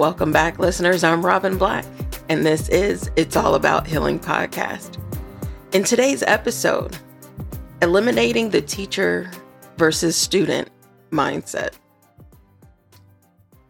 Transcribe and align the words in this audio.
Welcome 0.00 0.32
back, 0.32 0.58
listeners. 0.58 1.04
I'm 1.04 1.20
Robin 1.20 1.58
Black, 1.58 1.84
and 2.30 2.46
this 2.46 2.70
is 2.70 3.10
It's 3.16 3.36
All 3.36 3.54
About 3.54 3.86
Healing 3.86 4.18
podcast. 4.18 4.96
In 5.74 5.84
today's 5.84 6.22
episode, 6.22 6.96
eliminating 7.82 8.48
the 8.48 8.62
teacher 8.62 9.30
versus 9.76 10.16
student 10.16 10.70
mindset. 11.10 11.74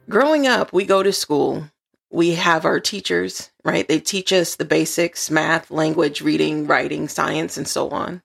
Growing 0.08 0.46
up, 0.46 0.72
we 0.72 0.84
go 0.84 1.02
to 1.02 1.12
school, 1.12 1.64
we 2.12 2.36
have 2.36 2.64
our 2.64 2.78
teachers, 2.78 3.50
right? 3.64 3.88
They 3.88 3.98
teach 3.98 4.32
us 4.32 4.54
the 4.54 4.64
basics 4.64 5.32
math, 5.32 5.68
language, 5.72 6.20
reading, 6.20 6.64
writing, 6.68 7.08
science, 7.08 7.56
and 7.56 7.66
so 7.66 7.88
on. 7.88 8.22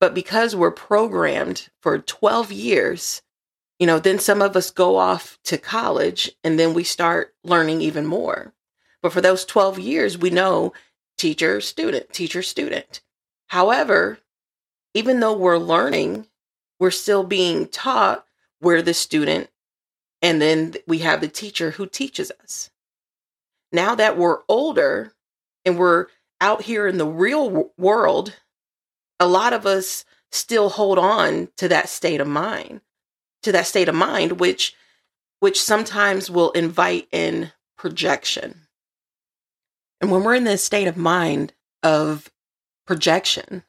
But 0.00 0.14
because 0.14 0.56
we're 0.56 0.70
programmed 0.70 1.68
for 1.82 1.98
12 1.98 2.52
years, 2.52 3.20
you 3.78 3.86
know, 3.86 3.98
then 3.98 4.18
some 4.18 4.42
of 4.42 4.56
us 4.56 4.70
go 4.70 4.96
off 4.96 5.38
to 5.44 5.56
college 5.58 6.30
and 6.42 6.58
then 6.58 6.74
we 6.74 6.84
start 6.84 7.34
learning 7.44 7.80
even 7.80 8.06
more. 8.06 8.52
But 9.02 9.12
for 9.12 9.20
those 9.20 9.44
12 9.44 9.78
years, 9.78 10.18
we 10.18 10.30
know 10.30 10.72
teacher, 11.16 11.60
student, 11.60 12.12
teacher, 12.12 12.42
student. 12.42 13.00
However, 13.48 14.18
even 14.94 15.20
though 15.20 15.36
we're 15.36 15.58
learning, 15.58 16.26
we're 16.80 16.90
still 16.90 17.24
being 17.24 17.68
taught 17.68 18.24
we're 18.60 18.82
the 18.82 18.94
student, 18.94 19.50
and 20.20 20.42
then 20.42 20.74
we 20.86 20.98
have 20.98 21.20
the 21.20 21.28
teacher 21.28 21.72
who 21.72 21.86
teaches 21.86 22.32
us. 22.42 22.70
Now 23.72 23.94
that 23.94 24.16
we're 24.16 24.38
older 24.48 25.12
and 25.64 25.78
we're 25.78 26.06
out 26.40 26.62
here 26.62 26.86
in 26.86 26.98
the 26.98 27.06
real 27.06 27.70
world, 27.76 28.34
a 29.20 29.28
lot 29.28 29.52
of 29.52 29.66
us 29.66 30.04
still 30.30 30.70
hold 30.70 30.98
on 30.98 31.48
to 31.56 31.68
that 31.68 31.88
state 31.88 32.20
of 32.20 32.26
mind 32.26 32.80
to 33.42 33.52
that 33.52 33.66
state 33.66 33.88
of 33.88 33.94
mind 33.94 34.40
which 34.40 34.74
which 35.40 35.62
sometimes 35.62 36.28
will 36.28 36.50
invite 36.50 37.06
in 37.12 37.52
projection. 37.76 38.62
And 40.00 40.10
when 40.10 40.24
we're 40.24 40.34
in 40.34 40.42
this 40.42 40.64
state 40.64 40.88
of 40.88 40.96
mind 40.96 41.52
of 41.82 42.30
projection 42.86 43.62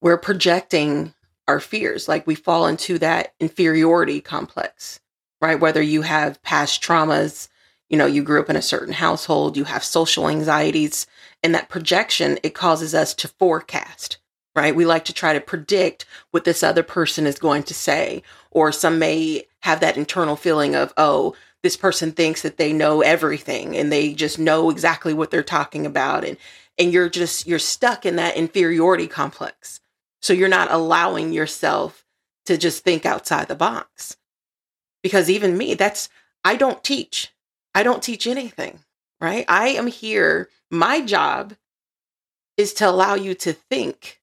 we're 0.00 0.18
projecting 0.18 1.14
our 1.48 1.60
fears 1.60 2.08
like 2.08 2.26
we 2.26 2.34
fall 2.34 2.66
into 2.66 2.98
that 2.98 3.34
inferiority 3.40 4.20
complex 4.20 5.00
right? 5.40 5.60
Whether 5.60 5.82
you 5.82 6.02
have 6.02 6.42
past 6.42 6.82
traumas 6.82 7.48
you 7.88 7.98
know 7.98 8.06
you 8.06 8.22
grew 8.22 8.40
up 8.40 8.50
in 8.50 8.56
a 8.56 8.62
certain 8.62 8.94
household 8.94 9.56
you 9.56 9.64
have 9.64 9.84
social 9.84 10.28
anxieties 10.28 11.06
and 11.42 11.54
that 11.54 11.68
projection 11.68 12.38
it 12.42 12.54
causes 12.54 12.94
us 12.94 13.14
to 13.14 13.28
forecast 13.28 14.18
right? 14.54 14.74
We 14.74 14.84
like 14.84 15.04
to 15.06 15.12
try 15.12 15.32
to 15.32 15.40
predict 15.40 16.06
what 16.30 16.44
this 16.44 16.62
other 16.62 16.82
person 16.82 17.26
is 17.26 17.38
going 17.38 17.64
to 17.64 17.74
say. 17.74 18.22
Or 18.50 18.70
some 18.72 18.98
may 18.98 19.46
have 19.60 19.80
that 19.80 19.96
internal 19.96 20.36
feeling 20.36 20.74
of, 20.74 20.92
oh, 20.96 21.34
this 21.62 21.76
person 21.76 22.12
thinks 22.12 22.42
that 22.42 22.56
they 22.56 22.72
know 22.72 23.00
everything 23.00 23.76
and 23.76 23.90
they 23.90 24.12
just 24.12 24.38
know 24.38 24.70
exactly 24.70 25.14
what 25.14 25.30
they're 25.30 25.42
talking 25.42 25.86
about. 25.86 26.24
And, 26.24 26.36
and 26.78 26.92
you're 26.92 27.08
just, 27.08 27.46
you're 27.46 27.58
stuck 27.58 28.06
in 28.06 28.16
that 28.16 28.36
inferiority 28.36 29.06
complex. 29.06 29.80
So 30.20 30.32
you're 30.32 30.48
not 30.48 30.70
allowing 30.70 31.32
yourself 31.32 32.04
to 32.46 32.56
just 32.56 32.84
think 32.84 33.06
outside 33.06 33.48
the 33.48 33.54
box. 33.54 34.16
Because 35.02 35.28
even 35.28 35.58
me, 35.58 35.74
that's, 35.74 36.08
I 36.44 36.56
don't 36.56 36.82
teach. 36.84 37.32
I 37.74 37.82
don't 37.82 38.02
teach 38.02 38.26
anything, 38.26 38.80
right? 39.20 39.44
I 39.48 39.68
am 39.68 39.86
here. 39.86 40.48
My 40.70 41.00
job 41.00 41.54
is 42.56 42.72
to 42.74 42.88
allow 42.88 43.14
you 43.14 43.34
to 43.34 43.52
think 43.52 44.20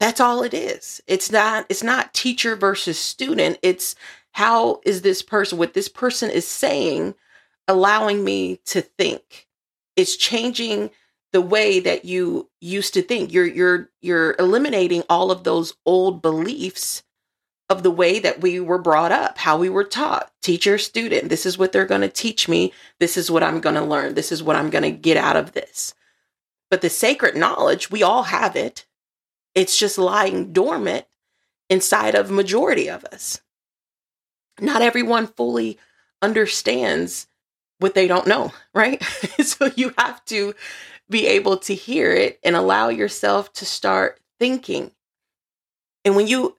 that's 0.00 0.20
all 0.20 0.42
it 0.42 0.54
is. 0.54 1.00
It's 1.06 1.30
not 1.30 1.66
it's 1.68 1.82
not 1.82 2.14
teacher 2.14 2.56
versus 2.56 2.98
student. 2.98 3.58
It's 3.62 3.94
how 4.32 4.80
is 4.84 5.02
this 5.02 5.22
person 5.22 5.58
what 5.58 5.74
this 5.74 5.88
person 5.88 6.30
is 6.30 6.46
saying 6.46 7.14
allowing 7.68 8.24
me 8.24 8.60
to 8.66 8.80
think. 8.80 9.46
It's 9.96 10.16
changing 10.16 10.90
the 11.32 11.40
way 11.40 11.80
that 11.80 12.04
you 12.04 12.48
used 12.60 12.94
to 12.94 13.02
think. 13.02 13.32
You're 13.32 13.46
you're 13.46 13.90
you're 14.00 14.36
eliminating 14.38 15.02
all 15.08 15.30
of 15.30 15.44
those 15.44 15.74
old 15.86 16.22
beliefs 16.22 17.02
of 17.70 17.82
the 17.82 17.90
way 17.90 18.18
that 18.18 18.40
we 18.40 18.60
were 18.60 18.78
brought 18.78 19.10
up, 19.12 19.38
how 19.38 19.56
we 19.56 19.68
were 19.68 19.84
taught. 19.84 20.30
Teacher, 20.42 20.76
student, 20.76 21.28
this 21.28 21.46
is 21.46 21.56
what 21.56 21.72
they're 21.72 21.86
going 21.86 22.02
to 22.02 22.08
teach 22.08 22.48
me. 22.48 22.72
This 23.00 23.16
is 23.16 23.30
what 23.30 23.42
I'm 23.42 23.60
going 23.60 23.74
to 23.74 23.82
learn. 23.82 24.14
This 24.14 24.30
is 24.30 24.42
what 24.42 24.56
I'm 24.56 24.70
going 24.70 24.82
to 24.82 24.90
get 24.90 25.16
out 25.16 25.36
of 25.36 25.52
this. 25.52 25.94
But 26.70 26.82
the 26.82 26.90
sacred 26.90 27.36
knowledge, 27.36 27.90
we 27.90 28.02
all 28.02 28.24
have 28.24 28.54
it. 28.54 28.84
It's 29.54 29.76
just 29.76 29.98
lying 29.98 30.52
dormant 30.52 31.06
inside 31.70 32.14
of 32.14 32.30
majority 32.30 32.88
of 32.88 33.04
us. 33.04 33.40
Not 34.60 34.82
everyone 34.82 35.26
fully 35.26 35.78
understands 36.22 37.26
what 37.78 37.94
they 37.94 38.06
don't 38.06 38.26
know, 38.26 38.52
right? 38.74 39.02
so 39.42 39.70
you 39.76 39.92
have 39.98 40.24
to 40.26 40.54
be 41.08 41.26
able 41.26 41.58
to 41.58 41.74
hear 41.74 42.12
it 42.12 42.38
and 42.42 42.56
allow 42.56 42.88
yourself 42.88 43.52
to 43.54 43.66
start 43.66 44.20
thinking. 44.38 44.90
And 46.04 46.16
when 46.16 46.26
you 46.26 46.56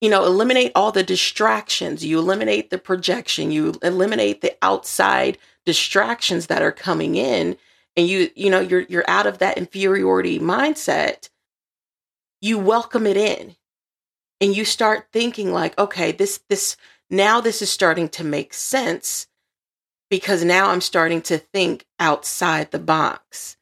you 0.00 0.10
know 0.10 0.24
eliminate 0.24 0.72
all 0.74 0.92
the 0.92 1.02
distractions, 1.02 2.04
you 2.04 2.18
eliminate 2.18 2.70
the 2.70 2.78
projection, 2.78 3.52
you 3.52 3.74
eliminate 3.82 4.40
the 4.40 4.56
outside 4.62 5.38
distractions 5.64 6.48
that 6.48 6.62
are 6.62 6.72
coming 6.72 7.14
in 7.14 7.56
and 7.96 8.08
you 8.08 8.30
you 8.34 8.50
know 8.50 8.60
you're 8.60 8.82
you're 8.82 9.08
out 9.08 9.26
of 9.26 9.38
that 9.38 9.58
inferiority 9.58 10.38
mindset 10.38 11.28
you 12.42 12.58
welcome 12.58 13.06
it 13.06 13.16
in 13.16 13.56
and 14.40 14.54
you 14.54 14.64
start 14.64 15.06
thinking 15.12 15.52
like 15.52 15.78
okay 15.78 16.12
this 16.12 16.40
this 16.50 16.76
now 17.08 17.40
this 17.40 17.62
is 17.62 17.70
starting 17.70 18.08
to 18.08 18.24
make 18.24 18.52
sense 18.52 19.28
because 20.10 20.44
now 20.44 20.68
i'm 20.70 20.82
starting 20.82 21.22
to 21.22 21.38
think 21.38 21.86
outside 21.98 22.70
the 22.70 22.78
box. 22.78 23.56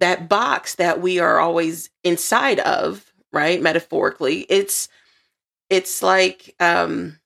That 0.00 0.28
box 0.28 0.74
that 0.74 1.00
we 1.00 1.20
are 1.20 1.38
always 1.38 1.88
inside 2.02 2.58
of 2.60 3.12
right 3.32 3.62
metaphorically 3.62 4.40
it's 4.50 4.88
it's 5.70 6.02
like 6.02 6.54
um 6.60 7.18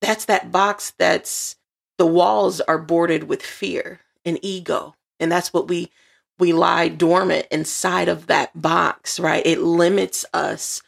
that's 0.00 0.24
that 0.26 0.50
box 0.50 0.94
that's 0.96 1.56
the 1.98 2.06
walls 2.06 2.60
are 2.62 2.78
boarded 2.78 3.24
with 3.24 3.42
fear 3.42 4.00
and 4.24 4.38
ego 4.42 4.94
and 5.20 5.30
that's 5.30 5.52
what 5.52 5.68
we 5.68 5.90
we 6.38 6.52
lie 6.52 6.88
dormant 6.88 7.46
inside 7.50 8.08
of 8.08 8.26
that 8.26 8.60
box, 8.60 9.20
right? 9.20 9.44
It 9.46 9.60
limits 9.60 10.24
us 10.34 10.82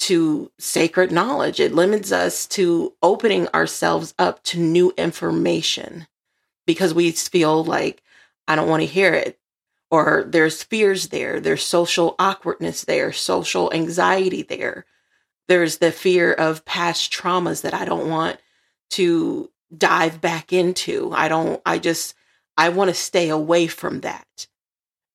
to 0.00 0.50
sacred 0.58 1.10
knowledge. 1.10 1.60
It 1.60 1.74
limits 1.74 2.12
us 2.12 2.46
to 2.48 2.92
opening 3.02 3.48
ourselves 3.48 4.14
up 4.18 4.42
to 4.44 4.58
new 4.58 4.92
information 4.96 6.06
because 6.66 6.94
we 6.94 7.10
feel 7.10 7.64
like, 7.64 8.02
I 8.46 8.56
don't 8.56 8.68
want 8.68 8.82
to 8.82 8.86
hear 8.86 9.14
it. 9.14 9.38
Or 9.90 10.24
there's 10.26 10.62
fears 10.62 11.08
there, 11.08 11.38
there's 11.38 11.62
social 11.62 12.16
awkwardness 12.18 12.84
there, 12.84 13.12
social 13.12 13.72
anxiety 13.72 14.42
there. 14.42 14.86
There's 15.46 15.78
the 15.78 15.92
fear 15.92 16.32
of 16.32 16.64
past 16.64 17.12
traumas 17.12 17.62
that 17.62 17.74
I 17.74 17.84
don't 17.84 18.08
want 18.08 18.38
to 18.92 19.50
dive 19.76 20.20
back 20.20 20.52
into. 20.52 21.12
I 21.12 21.28
don't, 21.28 21.60
I 21.64 21.78
just, 21.78 22.14
I 22.56 22.70
want 22.70 22.88
to 22.88 22.94
stay 22.94 23.28
away 23.28 23.66
from 23.66 24.00
that. 24.00 24.48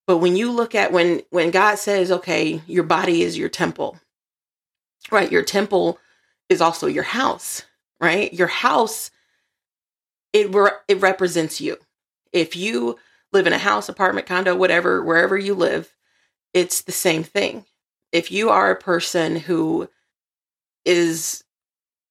But 0.10 0.18
when 0.18 0.36
you 0.36 0.52
look 0.52 0.74
at 0.74 0.92
when 0.92 1.22
when 1.30 1.52
God 1.52 1.78
says, 1.78 2.12
okay, 2.12 2.64
your 2.66 2.84
body 2.84 3.22
is 3.22 3.38
your 3.38 3.48
temple, 3.48 4.00
right? 5.12 5.32
Your 5.32 5.44
temple 5.44 6.00
is 6.50 6.62
also 6.62 6.88
your 6.88 7.04
house, 7.04 7.62
right? 8.02 8.34
Your 8.34 8.48
house 8.48 9.12
it 10.34 10.48
it 10.88 11.00
represents 11.00 11.62
you. 11.62 11.78
If 12.34 12.56
you 12.56 12.98
live 13.32 13.46
in 13.46 13.54
a 13.54 13.60
house, 13.60 13.88
apartment, 13.88 14.26
condo, 14.26 14.56
whatever, 14.56 15.04
wherever 15.04 15.38
you 15.38 15.54
live, 15.54 15.96
it's 16.56 16.82
the 16.82 16.92
same 16.92 17.22
thing. 17.22 17.66
If 18.12 18.32
you 18.32 18.50
are 18.50 18.72
a 18.72 18.76
person 18.76 19.36
who 19.36 19.92
is, 20.86 21.44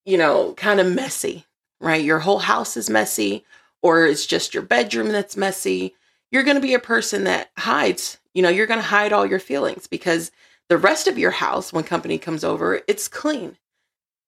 you 0.04 0.18
know, 0.18 0.52
kind 0.52 0.78
of 0.78 0.86
messy, 0.86 1.46
right? 1.80 2.04
Your 2.04 2.20
whole 2.20 2.38
house 2.38 2.76
is 2.76 2.88
messy, 2.88 3.44
or 3.82 4.06
it's 4.06 4.24
just 4.24 4.54
your 4.54 4.62
bedroom 4.62 5.08
that's 5.08 5.36
messy, 5.36 5.96
you're 6.30 6.42
going 6.42 6.56
to 6.56 6.60
be 6.60 6.74
a 6.74 6.78
person 6.80 7.24
that 7.24 7.50
hides. 7.56 8.18
You 8.34 8.42
know, 8.42 8.48
you're 8.48 8.66
going 8.66 8.80
to 8.80 8.86
hide 8.86 9.12
all 9.12 9.26
your 9.26 9.38
feelings 9.38 9.86
because 9.86 10.30
the 10.68 10.78
rest 10.78 11.06
of 11.08 11.18
your 11.18 11.30
house, 11.30 11.72
when 11.72 11.84
company 11.84 12.18
comes 12.18 12.44
over, 12.44 12.82
it's 12.86 13.08
clean, 13.08 13.56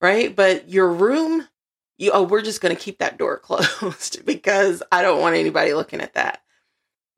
right? 0.01 0.35
But 0.35 0.69
your 0.69 0.91
room, 0.91 1.49
you, 1.99 2.11
oh, 2.13 2.23
we're 2.23 2.43
just 2.43 2.61
going 2.61 2.75
to 2.75 2.83
keep 2.83 2.99
that 2.99 3.19
door 3.19 3.39
closed 3.43 4.25
because 4.25 4.83
I 4.91 5.03
don't 5.03 5.21
want 5.21 5.37
anybody 5.37 5.75
looking 5.75 6.01
at 6.01 6.15
that. 6.15 6.43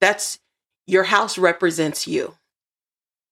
That's 0.01 0.41
your 0.87 1.05
house 1.05 1.39
represents 1.39 2.09
you. 2.09 2.35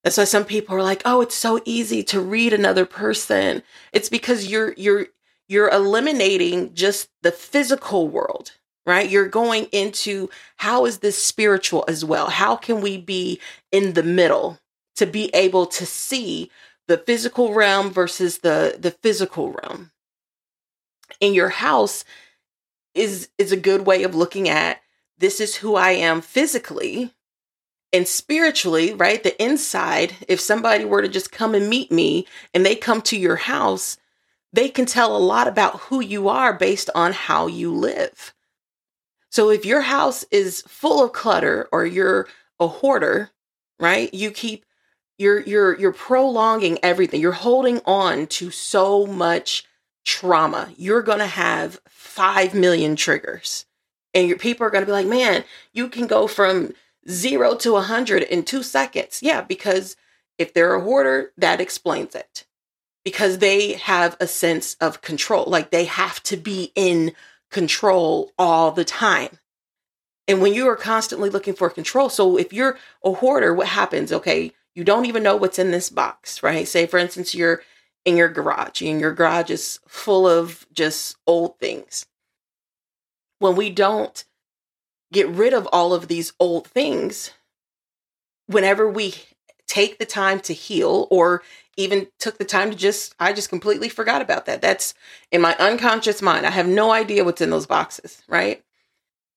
That's 0.04 0.16
why 0.16 0.24
some 0.24 0.44
people 0.44 0.76
are 0.76 0.82
like, 0.82 1.02
"Oh, 1.04 1.20
it's 1.20 1.34
so 1.34 1.60
easy 1.66 2.02
to 2.04 2.20
read 2.20 2.54
another 2.54 2.86
person." 2.86 3.62
It's 3.92 4.08
because 4.08 4.46
you're 4.46 4.72
you're 4.78 5.08
you're 5.46 5.68
eliminating 5.68 6.72
just 6.74 7.10
the 7.22 7.32
physical 7.32 8.08
world 8.08 8.52
right? 8.86 9.08
You're 9.08 9.28
going 9.28 9.64
into 9.66 10.30
how 10.56 10.86
is 10.86 10.98
this 10.98 11.22
spiritual 11.22 11.84
as 11.88 12.04
well? 12.04 12.30
How 12.30 12.56
can 12.56 12.80
we 12.80 12.96
be 12.98 13.40
in 13.70 13.92
the 13.94 14.02
middle 14.02 14.58
to 14.96 15.06
be 15.06 15.30
able 15.34 15.66
to 15.66 15.86
see 15.86 16.50
the 16.88 16.98
physical 16.98 17.54
realm 17.54 17.90
versus 17.90 18.38
the 18.38 18.76
the 18.78 18.90
physical 18.90 19.52
realm? 19.52 19.90
In 21.20 21.34
your 21.34 21.50
house 21.50 22.04
is 22.94 23.28
is 23.38 23.52
a 23.52 23.56
good 23.56 23.86
way 23.86 24.02
of 24.02 24.14
looking 24.14 24.48
at 24.48 24.80
this 25.18 25.40
is 25.40 25.56
who 25.56 25.76
I 25.76 25.90
am 25.90 26.22
physically 26.22 27.12
and 27.92 28.06
spiritually, 28.08 28.94
right? 28.94 29.22
The 29.22 29.40
inside, 29.42 30.14
if 30.28 30.40
somebody 30.40 30.84
were 30.84 31.02
to 31.02 31.08
just 31.08 31.32
come 31.32 31.54
and 31.54 31.68
meet 31.68 31.92
me 31.92 32.26
and 32.54 32.64
they 32.64 32.76
come 32.76 33.02
to 33.02 33.18
your 33.18 33.36
house, 33.36 33.98
they 34.52 34.68
can 34.68 34.86
tell 34.86 35.16
a 35.16 35.18
lot 35.18 35.46
about 35.46 35.80
who 35.80 36.00
you 36.00 36.28
are 36.28 36.52
based 36.52 36.88
on 36.94 37.12
how 37.12 37.46
you 37.46 37.72
live. 37.72 38.32
So 39.30 39.50
if 39.50 39.64
your 39.64 39.82
house 39.82 40.24
is 40.30 40.62
full 40.62 41.04
of 41.04 41.12
clutter 41.12 41.68
or 41.72 41.86
you're 41.86 42.28
a 42.58 42.66
hoarder, 42.66 43.30
right? 43.78 44.12
You 44.12 44.30
keep 44.30 44.64
you're 45.18 45.40
you're 45.40 45.78
you're 45.78 45.92
prolonging 45.92 46.78
everything. 46.82 47.20
You're 47.20 47.32
holding 47.32 47.80
on 47.84 48.26
to 48.28 48.50
so 48.50 49.06
much 49.06 49.64
trauma. 50.04 50.72
You're 50.76 51.02
going 51.02 51.18
to 51.18 51.26
have 51.26 51.78
5 51.88 52.54
million 52.54 52.96
triggers. 52.96 53.66
And 54.14 54.26
your 54.26 54.38
people 54.38 54.66
are 54.66 54.70
going 54.70 54.82
to 54.82 54.86
be 54.86 54.92
like, 54.92 55.06
"Man, 55.06 55.44
you 55.72 55.88
can 55.88 56.06
go 56.06 56.26
from 56.26 56.72
0 57.08 57.54
to 57.56 57.72
100 57.74 58.22
in 58.24 58.42
2 58.44 58.62
seconds." 58.62 59.22
Yeah, 59.22 59.42
because 59.42 59.96
if 60.38 60.52
they're 60.52 60.74
a 60.74 60.80
hoarder, 60.80 61.32
that 61.36 61.60
explains 61.60 62.14
it. 62.14 62.46
Because 63.04 63.38
they 63.38 63.74
have 63.74 64.16
a 64.20 64.26
sense 64.26 64.74
of 64.80 65.02
control. 65.02 65.44
Like 65.46 65.70
they 65.70 65.84
have 65.84 66.22
to 66.24 66.36
be 66.36 66.72
in 66.74 67.12
control 67.50 68.32
all 68.38 68.70
the 68.70 68.84
time. 68.84 69.38
And 70.28 70.40
when 70.40 70.54
you 70.54 70.68
are 70.68 70.76
constantly 70.76 71.30
looking 71.30 71.54
for 71.54 71.68
control, 71.70 72.08
so 72.08 72.36
if 72.36 72.52
you're 72.52 72.78
a 73.04 73.12
hoarder, 73.12 73.52
what 73.52 73.66
happens? 73.66 74.12
Okay, 74.12 74.52
you 74.74 74.84
don't 74.84 75.06
even 75.06 75.22
know 75.22 75.36
what's 75.36 75.58
in 75.58 75.70
this 75.70 75.90
box, 75.90 76.42
right? 76.42 76.66
Say, 76.68 76.86
for 76.86 76.98
instance, 76.98 77.34
you're 77.34 77.62
in 78.04 78.16
your 78.16 78.28
garage 78.28 78.80
and 78.82 79.00
your 79.00 79.12
garage 79.12 79.50
is 79.50 79.80
full 79.86 80.28
of 80.28 80.66
just 80.72 81.16
old 81.26 81.58
things. 81.58 82.06
When 83.40 83.56
we 83.56 83.70
don't 83.70 84.24
get 85.12 85.28
rid 85.28 85.52
of 85.52 85.66
all 85.72 85.92
of 85.92 86.08
these 86.08 86.32
old 86.38 86.66
things, 86.68 87.32
whenever 88.46 88.88
we 88.88 89.14
take 89.70 90.00
the 90.00 90.04
time 90.04 90.40
to 90.40 90.52
heal 90.52 91.06
or 91.12 91.42
even 91.76 92.08
took 92.18 92.38
the 92.38 92.44
time 92.44 92.72
to 92.72 92.76
just 92.76 93.14
I 93.20 93.32
just 93.32 93.48
completely 93.48 93.88
forgot 93.88 94.20
about 94.20 94.46
that. 94.46 94.60
That's 94.60 94.94
in 95.30 95.40
my 95.40 95.54
unconscious 95.60 96.20
mind. 96.20 96.44
I 96.44 96.50
have 96.50 96.66
no 96.66 96.90
idea 96.90 97.24
what's 97.24 97.40
in 97.40 97.50
those 97.50 97.66
boxes, 97.66 98.20
right? 98.28 98.64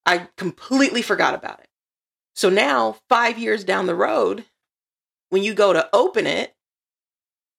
I 0.07 0.27
completely 0.35 1.03
forgot 1.03 1.35
about 1.35 1.59
it. 1.59 1.67
So 2.35 2.49
now, 2.49 2.97
5 3.09 3.37
years 3.37 3.63
down 3.63 3.85
the 3.85 3.93
road, 3.93 4.45
when 5.29 5.43
you 5.43 5.53
go 5.53 5.71
to 5.71 5.87
open 5.93 6.25
it, 6.25 6.55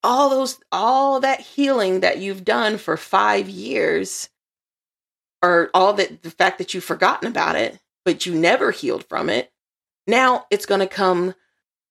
all 0.02 0.28
those 0.28 0.58
all 0.72 1.20
that 1.20 1.40
healing 1.40 2.00
that 2.00 2.18
you've 2.18 2.44
done 2.44 2.76
for 2.76 2.96
5 2.96 3.48
years 3.48 4.28
or 5.42 5.70
all 5.72 5.92
that 5.92 6.22
the 6.22 6.30
fact 6.30 6.58
that 6.58 6.74
you've 6.74 6.82
forgotten 6.82 7.28
about 7.28 7.54
it, 7.54 7.78
but 8.04 8.26
you 8.26 8.34
never 8.34 8.72
healed 8.72 9.04
from 9.04 9.30
it, 9.30 9.52
now 10.08 10.46
it's 10.50 10.66
going 10.66 10.80
to 10.80 10.88
come 10.88 11.34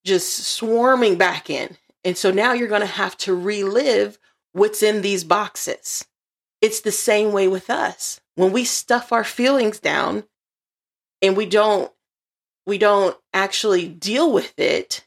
just 0.03 0.37
swarming 0.39 1.17
back 1.17 1.49
in 1.49 1.77
and 2.03 2.17
so 2.17 2.31
now 2.31 2.53
you're 2.53 2.67
going 2.67 2.81
to 2.81 2.87
have 2.87 3.17
to 3.19 3.33
relive 3.33 4.19
what's 4.51 4.83
in 4.83 5.01
these 5.01 5.23
boxes. 5.23 6.05
It's 6.61 6.81
the 6.81 6.91
same 6.91 7.31
way 7.31 7.47
with 7.47 7.69
us. 7.69 8.21
When 8.35 8.51
we 8.51 8.65
stuff 8.65 9.11
our 9.11 9.23
feelings 9.23 9.79
down 9.79 10.23
and 11.21 11.37
we 11.37 11.45
don't 11.45 11.91
we 12.65 12.77
don't 12.77 13.17
actually 13.33 13.87
deal 13.89 14.31
with 14.31 14.57
it, 14.57 15.05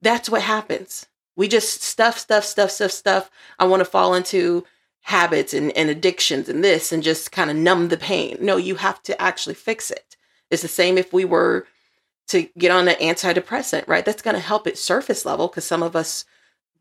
that's 0.00 0.30
what 0.30 0.40
happens. 0.40 1.06
We 1.36 1.46
just 1.46 1.82
stuff, 1.82 2.18
stuff, 2.18 2.44
stuff, 2.44 2.70
stuff, 2.70 2.90
stuff. 2.90 3.30
I 3.58 3.66
want 3.66 3.80
to 3.80 3.84
fall 3.84 4.14
into 4.14 4.64
habits 5.02 5.52
and, 5.52 5.70
and 5.76 5.90
addictions 5.90 6.48
and 6.48 6.64
this 6.64 6.90
and 6.90 7.02
just 7.02 7.30
kind 7.30 7.50
of 7.50 7.56
numb 7.56 7.88
the 7.88 7.98
pain. 7.98 8.38
No, 8.40 8.56
you 8.56 8.76
have 8.76 9.02
to 9.04 9.20
actually 9.20 9.54
fix 9.54 9.90
it. 9.90 10.16
It's 10.50 10.62
the 10.62 10.68
same 10.68 10.96
if 10.96 11.12
we 11.12 11.26
were 11.26 11.66
to 12.28 12.48
get 12.58 12.70
on 12.70 12.88
an 12.88 12.96
antidepressant, 12.96 13.88
right? 13.88 14.04
That's 14.04 14.22
going 14.22 14.34
to 14.34 14.40
help 14.40 14.66
at 14.66 14.78
surface 14.78 15.24
level 15.24 15.48
because 15.48 15.64
some 15.64 15.82
of 15.82 15.96
us 15.96 16.24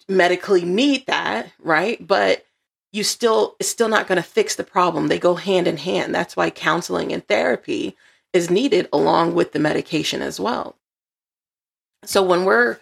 medically 0.08 0.64
need 0.64 1.06
that, 1.08 1.52
right? 1.60 2.06
But 2.06 2.46
you 2.92 3.04
still 3.04 3.56
it's 3.60 3.70
still 3.70 3.90
not 3.90 4.08
going 4.08 4.22
to 4.22 4.28
fix 4.28 4.56
the 4.56 4.64
problem. 4.64 5.08
They 5.08 5.20
go 5.20 5.36
hand 5.36 5.68
in 5.68 5.78
hand. 5.78 6.14
That's 6.14 6.36
why 6.36 6.50
counseling 6.50 7.12
and 7.12 7.26
therapy 7.28 7.96
is 8.34 8.50
needed 8.50 8.88
along 8.92 9.36
with 9.36 9.52
the 9.52 9.60
medication 9.60 10.22
as 10.22 10.40
well. 10.40 10.76
So 12.04 12.24
when 12.24 12.46
we're 12.46 12.80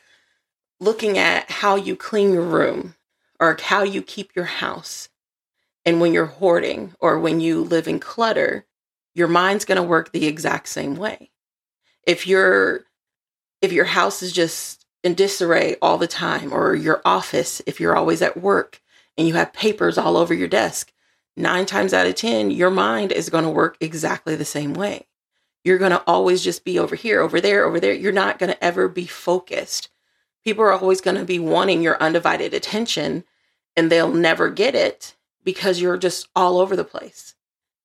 looking 0.80 1.18
at 1.18 1.50
how 1.50 1.76
you 1.76 1.96
clean 1.96 2.34
your 2.34 2.44
room 2.44 2.96
or 3.40 3.58
how 3.62 3.84
you 3.84 4.02
keep 4.02 4.36
your 4.36 4.46
house 4.46 5.10
and 5.86 6.02
when 6.02 6.14
you're 6.14 6.26
hoarding 6.26 6.94
or 7.00 7.20
when 7.20 7.40
you 7.40 7.64
live 7.64 7.88
in 7.88 8.00
clutter, 8.00 8.66
your 9.14 9.28
mind's 9.28 9.66
going 9.66 9.78
to 9.78 9.84
work 9.84 10.12
the 10.12 10.28
exact 10.28 10.68
same 10.68 10.96
way 10.96 11.32
if 12.06 12.28
your 12.28 12.86
if 13.62 13.72
your 13.72 13.86
house 13.86 14.22
is 14.22 14.32
just 14.32 14.86
in 15.04 15.14
disarray 15.14 15.76
all 15.82 15.98
the 15.98 16.08
time 16.08 16.54
or 16.54 16.76
your 16.76 17.02
office 17.06 17.62
if 17.66 17.80
you're 17.80 17.96
always 17.96 18.22
at 18.22 18.38
work 18.38 18.82
and 19.18 19.28
you 19.28 19.34
have 19.34 19.54
papers 19.54 19.98
all 19.98 20.18
over 20.18 20.34
your 20.34 20.48
desk 20.48 20.92
9 21.38 21.66
times 21.66 21.94
out 21.94 22.08
of 22.08 22.16
10 22.16 22.52
your 22.52 22.70
mind 22.70 23.12
is 23.12 23.30
going 23.30 23.44
to 23.44 23.50
work 23.50 23.78
exactly 23.80 24.36
the 24.36 24.46
same 24.46 24.74
way. 24.74 25.08
You're 25.64 25.80
going 25.80 25.92
to 25.92 26.04
always 26.06 26.44
just 26.44 26.64
be 26.64 26.78
over 26.78 26.96
here 26.96 27.22
over 27.22 27.42
there 27.42 27.66
over 27.66 27.80
there. 27.80 27.94
You're 27.94 28.12
not 28.12 28.40
going 28.40 28.52
to 28.52 28.64
ever 28.64 28.88
be 28.88 29.08
focused. 29.08 29.90
People 30.44 30.64
are 30.64 30.74
always 30.74 31.02
going 31.02 31.18
to 31.18 31.26
be 31.26 31.40
wanting 31.40 31.82
your 31.82 32.02
undivided 32.02 32.54
attention 32.54 33.24
and 33.76 33.92
they'll 33.92 34.14
never 34.14 34.50
get 34.50 34.76
it 34.76 35.16
because 35.44 35.82
you're 35.82 35.98
just 35.98 36.28
all 36.36 36.60
over 36.60 36.76
the 36.76 36.84
place. 36.84 37.36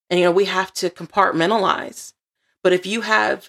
And 0.09 0.19
you 0.19 0.27
know 0.27 0.33
we 0.33 0.47
have 0.47 0.73
to 0.75 0.91
compartmentalize. 0.91 2.13
But 2.63 2.73
if 2.73 2.85
you 2.85 3.03
have 3.03 3.49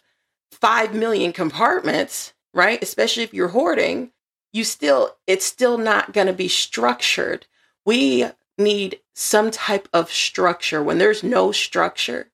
5 0.52 0.94
million 0.94 1.34
compartments, 1.34 2.34
right? 2.54 2.82
Especially 2.82 3.24
if 3.24 3.34
you're 3.34 3.50
hoarding, 3.50 4.12
you 4.54 4.64
still, 4.64 5.16
it's 5.28 5.46
still 5.46 5.78
not 5.78 6.14
going 6.14 6.28
to 6.28 6.34
be 6.34 6.48
structured. 6.48 7.48
We 7.86 8.26
need 8.58 9.00
some 9.14 9.52
type 9.52 9.88
of 9.94 10.12
structure. 10.12 10.84
When 10.84 10.98
there's 10.98 11.24
no 11.24 11.52
structure, 11.52 12.30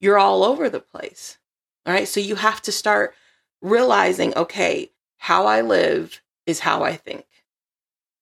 you're 0.00 0.18
all 0.18 0.44
over 0.44 0.70
the 0.70 0.80
place. 0.80 1.38
All 1.84 1.92
right. 1.92 2.08
So 2.08 2.20
you 2.20 2.36
have 2.36 2.62
to 2.62 2.72
start 2.72 3.14
realizing, 3.62 4.34
okay, 4.36 4.90
how 5.18 5.46
I 5.46 5.60
live 5.60 6.20
is 6.46 6.60
how 6.60 6.82
I 6.82 6.96
think. 6.96 7.26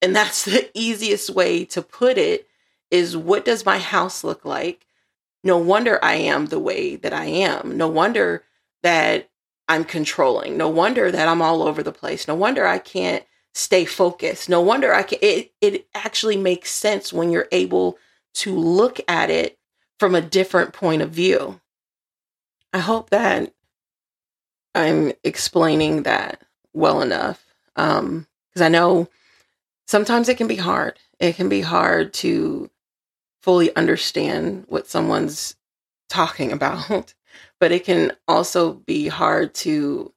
And 0.00 0.14
that's 0.14 0.44
the 0.44 0.70
easiest 0.74 1.30
way 1.30 1.64
to 1.66 1.82
put 1.82 2.18
it 2.18 2.48
is 2.90 3.16
what 3.16 3.44
does 3.44 3.66
my 3.66 3.78
house 3.78 4.22
look 4.22 4.44
like? 4.44 4.86
No 5.42 5.58
wonder 5.58 5.98
I 6.02 6.14
am 6.14 6.46
the 6.46 6.58
way 6.58 6.96
that 6.96 7.12
I 7.12 7.26
am. 7.26 7.76
No 7.76 7.88
wonder 7.88 8.44
that 8.82 9.28
I'm 9.68 9.84
controlling. 9.84 10.56
No 10.56 10.68
wonder 10.68 11.10
that 11.10 11.28
I'm 11.28 11.42
all 11.42 11.62
over 11.62 11.82
the 11.82 11.92
place. 11.92 12.28
No 12.28 12.34
wonder 12.34 12.66
I 12.66 12.78
can't 12.78 13.24
stay 13.54 13.84
focused. 13.84 14.48
No 14.48 14.60
wonder 14.60 14.92
I 14.92 15.02
can 15.02 15.18
it 15.22 15.52
it 15.60 15.86
actually 15.94 16.36
makes 16.36 16.70
sense 16.70 17.12
when 17.12 17.30
you're 17.30 17.48
able 17.52 17.98
to 18.34 18.54
look 18.54 19.00
at 19.08 19.30
it 19.30 19.58
from 19.98 20.14
a 20.14 20.20
different 20.20 20.72
point 20.72 21.02
of 21.02 21.10
view. 21.10 21.60
I 22.72 22.80
hope 22.80 23.10
that 23.10 23.54
I'm 24.74 25.12
explaining 25.22 26.02
that 26.02 26.42
well 26.72 27.00
enough. 27.00 27.44
Um 27.76 28.26
because 28.50 28.62
I 28.62 28.68
know 28.68 29.08
sometimes 29.86 30.28
it 30.28 30.36
can 30.36 30.48
be 30.48 30.56
hard. 30.56 30.98
It 31.20 31.36
can 31.36 31.48
be 31.48 31.60
hard 31.60 32.12
to 32.14 32.70
fully 33.40 33.74
understand 33.76 34.64
what 34.68 34.88
someone's 34.88 35.54
talking 36.08 36.52
about 36.58 37.14
but 37.64 37.72
it 37.72 37.82
can 37.82 38.12
also 38.28 38.74
be 38.74 39.08
hard 39.08 39.54
to 39.54 40.12